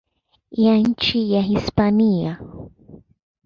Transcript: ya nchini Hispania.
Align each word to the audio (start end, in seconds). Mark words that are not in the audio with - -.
ya 0.57 0.77
nchini 0.77 1.41
Hispania. 1.41 2.39